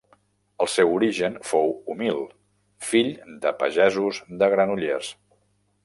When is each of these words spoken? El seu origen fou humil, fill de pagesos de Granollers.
El 0.63 0.69
seu 0.75 0.93
origen 0.99 1.35
fou 1.49 1.69
humil, 1.95 2.23
fill 2.89 3.13
de 3.45 3.55
pagesos 3.61 4.25
de 4.43 4.53
Granollers. 4.57 5.17